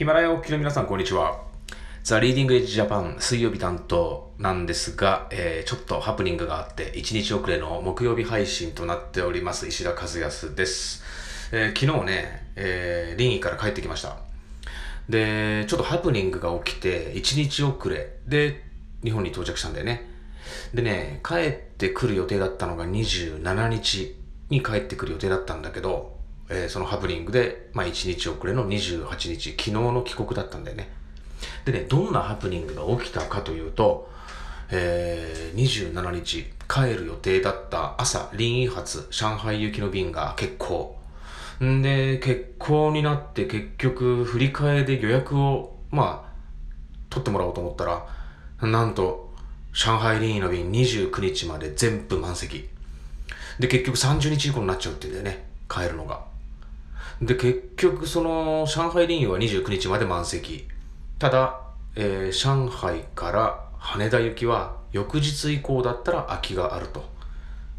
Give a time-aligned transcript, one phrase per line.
[0.00, 1.42] ヒマラヤおきの皆さん、こんにちは。
[2.02, 11.02] ザ・リーディング・エッジ・ジャパン水曜日担当なんですが、えー、ちょっとハプニングがあって、1日遅れの木曜日配信となっております、石田和康です。
[11.52, 14.16] えー、昨日ね、えー、臨沂から帰ってきました。
[15.10, 18.64] で、ちょっとハプニングが起きて、1日遅れで
[19.04, 20.08] 日本に到着したんだよね。
[20.72, 24.16] でね、帰ってくる予定だったのが27日
[24.48, 26.19] に帰ってくる予定だったんだけど、
[26.50, 30.90] えー、そのハプニングで、まあ、1日遅れの28日、昨日の帰国だったんだよね。
[31.64, 34.10] でね、どんなハプニングが起きたかというと、
[34.72, 40.98] えー、27日、帰る予定だった朝、臨沂発、上海行きの便が欠航。
[41.64, 46.30] んで、欠航になって結局、振り替えで予約を、まあ、
[47.10, 48.06] 取ってもらおうと思ったら、
[48.62, 49.30] なんと、
[49.72, 52.68] 上海臨沂の便29日まで全部満席。
[53.60, 55.44] で、結局30日以降になっちゃうって言うんだよね。
[55.68, 56.29] 帰るのが。
[57.20, 60.66] で、結局、その、上海林沂は29日まで満席。
[61.18, 61.60] ただ、
[61.94, 67.04] えー、上海から羽田行きは翌日以降だったら空きがあると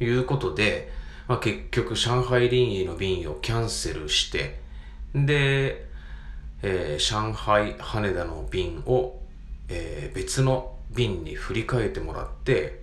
[0.00, 0.90] いうことで、
[1.28, 4.60] まあ、結局、上海林沂の便をキャンセルして、
[5.14, 5.86] で、
[6.62, 9.20] えー、上海羽田の便を、
[9.68, 12.80] えー、別の便に振り替えてもらって、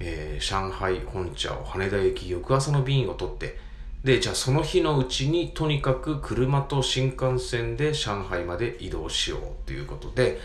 [0.00, 3.56] えー、上海本茶を羽田行き翌朝の便を取って、
[4.04, 10.38] で、じゃあその日のうちにとにかく車と新幹線で上海まで移動しようということで、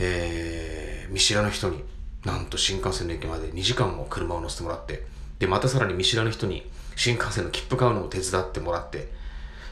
[0.00, 1.84] えー、見知らぬ人に
[2.24, 5.06] なんと新幹線の駅まで2時間も車を乗せてもらって、
[5.38, 9.08] で、またさらに見知らぬ人に新幹線の切符買うのを手伝ってもらって、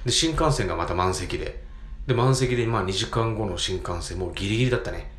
[0.04, 1.64] で、新幹線がまた満席で、
[2.06, 5.10] で、満席でまあ2時間後の新幹線もうギリギリだったね。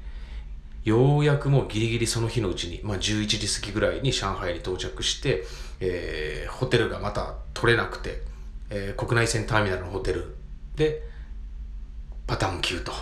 [0.86, 5.44] ようやくもうギリギリその日のうちに、まあ11時過ぎぐらいに上海に到着して、
[5.80, 8.22] えー、ホテルがまた取れなくて、
[8.69, 10.36] えー、国内線ターミナルのホテル
[10.75, 11.02] で
[12.28, 12.94] パターン9と。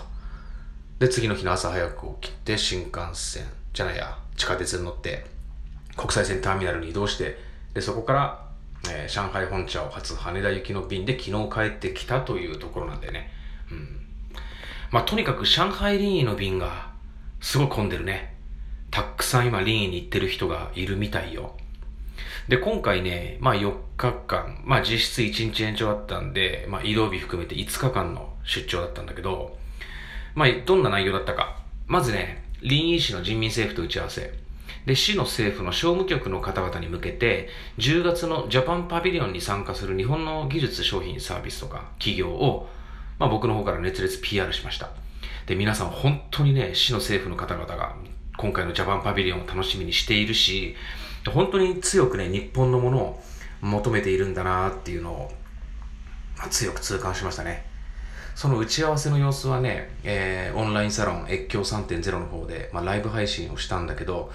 [0.99, 5.25] で、次の日の朝早く起きて新幹線じゃないや、地下鉄に乗って
[5.97, 7.37] 国際線ターミナルに移動して、
[7.73, 8.45] で、そこから、
[8.89, 13.29] えー、上海本茶を初羽田行きの便で昨日帰ってきたというところなんだよね。
[13.69, 13.99] うん。
[14.89, 16.92] まあ、とにかく上海林沂の便が
[17.43, 18.33] すごい混んでるね。
[18.89, 21.57] たくさん今林沂に行ってる人がいるみたいよ。
[22.47, 29.57] で、今回ね、まあ4日間、まあ実質1日延長だったんで、まあ移動日含めて5日間の出張だったんだけど、
[30.35, 31.57] まあどんな内容だったか。
[31.85, 34.33] まずね、臨沂市の人民政府と打ち合わせ。
[34.85, 42.69] で、市の政府の商務局の方々に向けて、10月のジャパンパビリオンに参加する日本の技術、商品、サービスとか企業を、
[43.19, 45.02] まあ僕の方から熱烈 PR しました。
[45.45, 47.95] で、皆さん本当にね、市の政府の方々が
[48.37, 50.75] 今回のジャパンパビリオンを楽しみにしているし、
[51.31, 53.23] 本当に強くね、日本のものを
[53.61, 55.31] 求めているんだなっていうのを、
[56.37, 57.65] ま、強く痛感しましたね。
[58.35, 64.31] その打ち合わせの様子はね、えー、オンラインサロン越境3.0の方で、まあ、ライブ配信をしたんだけど、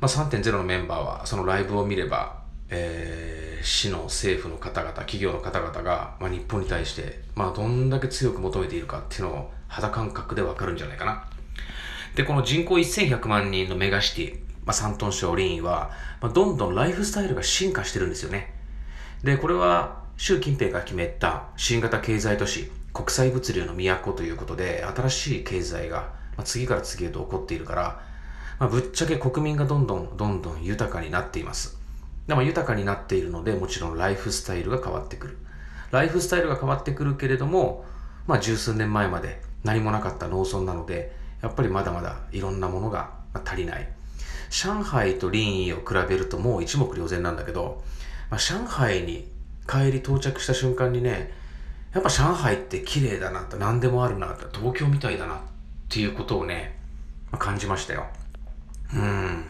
[0.00, 11.28] まあ、3.0のメンバーはそのライブを見れば、えー、市の政府の方々、企業の方々が、まあ、日本に対して、まあ、どんだけ強く求めているかっていうのを肌感覚でわかるんじゃないかな。
[12.14, 15.90] で、この人口1100万人のメガシティ、まあ、山東省林沂は、
[16.20, 18.54] まあ、どんどんライフスタイルが進化してるんですよね。
[19.24, 28.00] で、これは習近平が決めた新型経済都市、国際物流の都ということで、新しい経済が、まあ、次から次へと起こっているから、
[28.58, 31.81] まあ、ぶっちゃけ国民がどんどんどんどん豊かになっています。
[32.26, 35.38] でも豊かになっているので、もちろんライフスタイルが変わってくる。
[35.90, 37.84] ライフスタイルが変わってくるけれども、
[38.26, 43.10] まあ十数年前まで何もなかった農村なので、やっぱりまだまだいろんなものが
[43.44, 43.88] 足りない。
[44.50, 47.82] 上海と林沂を比べるともう一目瞭然なんだけど、
[48.30, 49.28] まあ、上海に
[49.66, 51.32] 帰り到着した瞬間にね、
[51.94, 55.38] やっぱ上海って綺麗だなって、何でもあるなって、東京みたいだなっ
[55.88, 56.78] ていうことをね、
[57.30, 58.06] まあ、感じましたよ。
[58.94, 59.44] うん。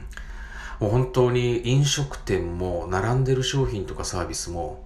[0.82, 4.84] もう本当に飲食店も並んでる商品とかサービスも、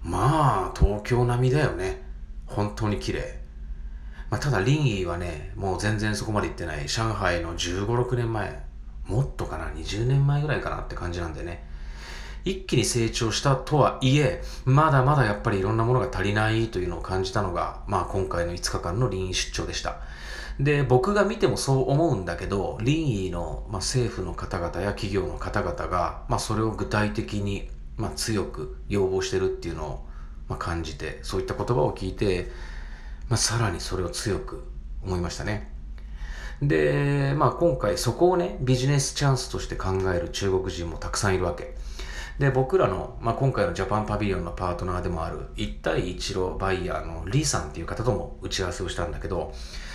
[0.00, 2.04] まあ東京並みだよね。
[2.46, 3.40] 本当に綺麗。
[4.30, 6.86] まあ、ただ林沂はね、もう全然そこまで行ってない。
[6.86, 8.62] 上海の15、6年前、
[9.08, 11.64] もっとかな、20年前ぐらいかなって感じなんでね。
[12.44, 19.96] 一気に成長したとはいえ、まだまだやっぱりいろんなものが足りないというのを感じたのが、まあ今回の5日間の臨沂出張でした。
[20.60, 30.06] で、僕が見てもそう思うんだけど、林沂の、まあ、政府の方々や企業の方々が、まあそれを具体的に、まあ強く要望してるっていうのを、
[30.48, 32.50] まあ、感じて、そういった言葉を聞いて、
[33.28, 34.64] まあさらにそれを強く
[35.02, 35.72] 思いましたね。
[36.62, 41.74] で、まあ今回そこをね、ビジネスチャンスとして考える中国人もたくさんいるわけ。
[42.38, 49.52] で、僕らの、まあ、今回のジャパンパビリオンのパートナーでもある、一対一路バイヤーのリーさんっていう方とも打ち合わせをしたんだけど、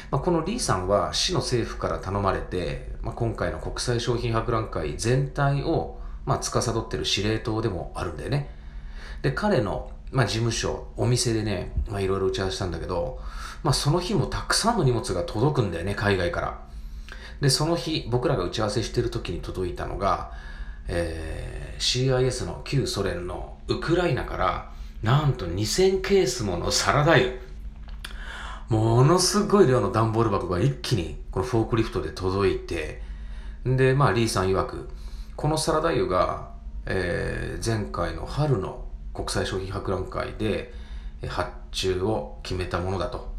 [0.10, 8.50] まあ、このリーさんは市の政府から頼まれて、まあ、今回の国際商品博覧会全体を、まあ、司ってる司令塔でもあるんだよね。
[9.22, 13.20] で、彼の、まあ、事務所、お店でね、まあ、いろいろ打ち合わせしたんだけど、
[13.64, 16.60] まあ、その日もたくさんの荷物が届くんだよね、海外から。
[17.42, 20.32] で、その日、僕らが打ち合わせしてる時に届いたのが、
[20.90, 24.72] えー、CIS の旧ソ連のウクライナから
[25.04, 27.32] なんと2000ケースものサラダ油。
[28.70, 33.02] ものすごい量の段ボール箱が一気にこのフォークリフトで届いて
[33.66, 34.90] でまあリーさん曰く
[35.36, 36.52] このサラダ油が、
[36.86, 40.72] えー、前回の春の国際商品博覧会で
[41.28, 43.34] 発注を決めたものだと。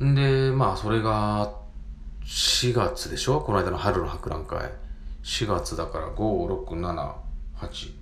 [0.00, 1.54] でまあそれが
[2.24, 3.40] 4月でしょ？
[3.40, 4.72] この間の春の博覧会。
[5.22, 7.14] 4月だから5、6、7、
[7.56, 7.92] 8。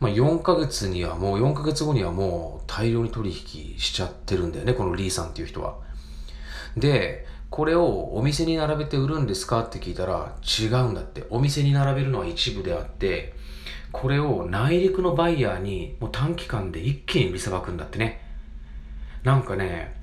[0.00, 5.76] まあ4ヶ月にはもう4ヶ月後にはもう大量に取引しちゃってるんだよね、このリーさんっていう人は。
[6.76, 11.26] で、これをお店に並べて売るんですかって聞いたら違うんだって。
[11.30, 13.34] お店に並べるのは一部であって、
[13.90, 18.20] これを内陸のバイヤーにもう短期間で一気に売りさばくんだってね。
[19.24, 19.96] なんかね、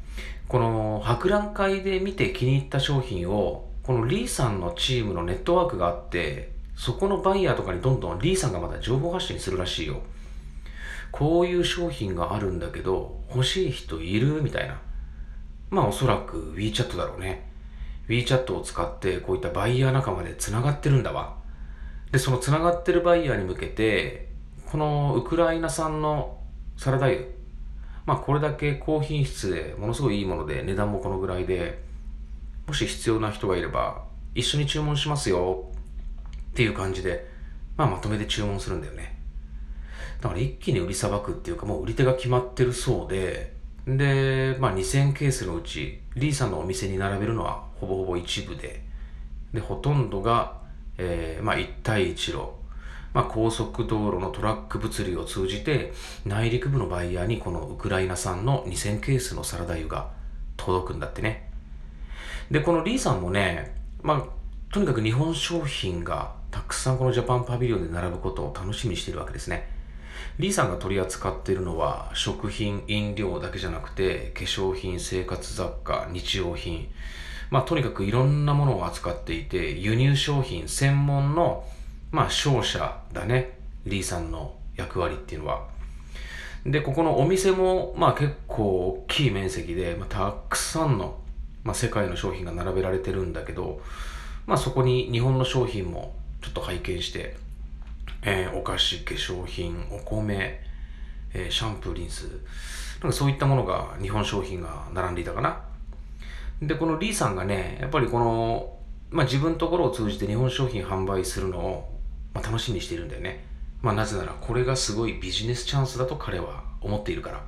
[0.48, 10.02] この博覧会で見て気に入った商品をこのリーさんのチームのネットワークがあって、そこのバイヤーとかにどんどんリーさんがまた情報発信するらしいよ。
[11.12, 14.82] こういう商品があるんだけど、欲しい人いるみたいな。
[15.70, 17.48] まあおそらく WeChat だろうね。
[18.08, 21.36] WeChat を使ってこういったバイヤー仲間で繋がってるんだわ。
[22.12, 24.30] で、その繋がってるバイヤーに向けて、
[24.66, 26.40] このウクライナ産の
[26.76, 27.22] サラダ油、
[28.08, 31.86] まあこれだけ高品質でものすごいいいもので値段もこのぐらいで、
[32.68, 34.04] もし必要な人がいれば、
[34.34, 35.72] 一緒に注文しますよ
[36.52, 37.28] っていう感じで、
[37.78, 39.18] まあまとめて注文するんだよね。
[40.22, 43.54] だから一気に売りさばくっていうかもう売り手が決まってるそうで、
[43.86, 48.84] で、まあ2000ケースのうち、リーさんのお店に並べるのはほぼほぼ一部で、
[49.54, 50.62] で、ほとんどが、
[50.98, 52.50] えー、まあ一対一路、
[53.14, 55.94] まあ高速道路のトラック物流を通じて、
[56.26, 60.10] 内陸部のバイヤーにこのウクライナ産の2000ケースのサラダ油が
[60.58, 61.52] 届くんだってね。
[62.52, 64.24] で、このリーさんもね、まあ、
[64.74, 69.68] とにかく日本商品がたくさんこのジャパンパビリオンで並ぶことを楽しみにしているわけですね。
[70.38, 76.90] リーさんが取り扱っているのは食品、飲料だけじゃなくて化粧品、生活雑貨、日用品、
[77.50, 81.66] まあとにかくいろんなものを扱っていて輸入商品専門の
[82.12, 83.58] まあ商社だね。
[83.86, 85.68] リーさんの役割っていうのは。
[86.66, 91.18] で、ここのお店もまあ結構大きい面積で、まあ、たくさんの
[91.66, 93.82] まあ、世界の商品が並べられてるんだけど、
[94.46, 97.36] まあ、そこに日本の商品もちょっと拝見して、
[98.22, 100.62] えー、お菓子、化粧品、お米、
[101.34, 102.28] えー、シャンプー、リンス、
[103.02, 105.60] なんかそういったものが日本商品が並んでいたかな。
[106.62, 108.78] で、このリーさんがね、やっぱりこの、
[109.10, 112.00] まあ、自分のところを通じて日本商品販売するのを、
[112.34, 113.44] まあ、楽しみにしているんだよね。
[113.82, 117.44] まあ、なぜならこれがすごいビジネスチャンスだと彼は思っているから。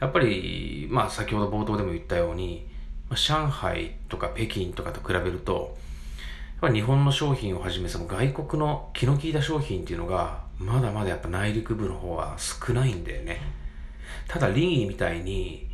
[0.00, 2.71] やっぱり、まあ、先ほど冒頭でも言ったように、
[3.16, 5.76] 上海とか北京とかと比べると、
[6.60, 13.40] やっぱ日本の商品をはじめその外国の気の利いた商品っていうのがまだまだやっぱ内陸部の方は少ないんだよね。
[14.28, 15.68] ただ林異みたいに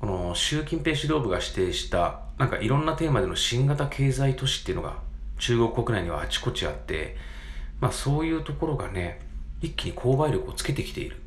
[0.00, 4.98] この習近平指導部が指定したなんかいろんなテーマでの新型経済都市っていうのが
[5.38, 7.16] 中国国内にはあちこちあって
[7.80, 9.20] まあそういうところがね
[9.60, 11.20] 一気に購買力をつけてきている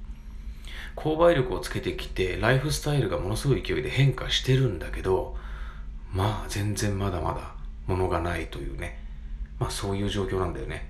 [0.96, 5.37] 購買力をつけてきてライフスタイルがものすごい勢いで変化してるんだけど
[6.12, 9.00] まあ全然まだまだ物がないというね。
[9.60, 10.90] まあそういう状況なんだよね。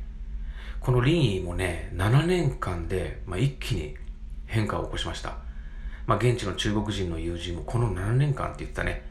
[0.80, 3.96] このリンイもね7年間で、まあ、一気に
[4.46, 5.36] 変化を起こしました。
[6.06, 9.04] まあ現地の中国人の友人もこの7年間って言ったね。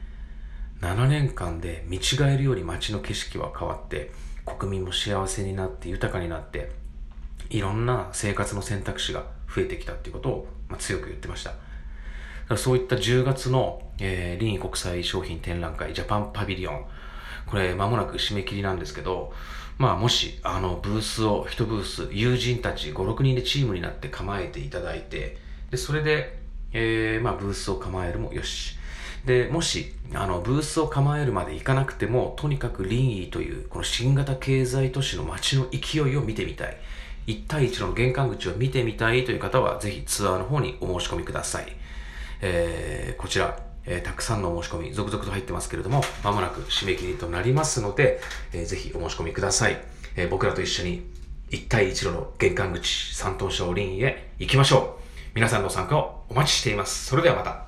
[0.80, 4.12] 7年間で見違えるように街の景色は変わって
[4.44, 6.70] 国民も幸せになって豊かになって
[7.48, 11.52] いろんな生活の選択肢が増えてきたっていうことをまあ、強く言ってました。
[12.54, 16.84] そういった10月の、えー、臨国際商品展覧会ジャパンパビリオン。
[17.46, 19.32] これ間もなく締め切りなんですけど、
[19.78, 25.36] まあもし、あの、ブースを、一ブース、友人たち5、6人でチームになって構えていただいて、
[25.70, 26.38] で、それで、
[26.72, 28.76] えー、まあブースを構えるもよし。
[29.26, 36.76] で、もし、あの、ブースを構えるまで行かなくても、とにかくリンイという、この新型経済都市の街の勢いを見てみたい。
[37.26, 41.66] 1対1の玄関口を見てみたいという方は、ぜひツアーの方にお申し込みください。
[42.40, 48.20] えー、こちら、えー、たくさんのお申し込み、続々と入ってますけれども、まもなく締め切りとなりますので、
[48.52, 49.78] えー、ぜひお申し込みください。
[50.16, 51.10] えー、僕らと一緒に
[51.50, 55.06] 一帯一路の玄関口、山東省林へ行きましょう。
[55.34, 57.06] 皆さんの参加をお待ちしています。
[57.06, 57.65] それではまた。